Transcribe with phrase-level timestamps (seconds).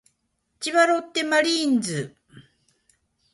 [0.59, 2.15] 千葉ロッテマリーンズ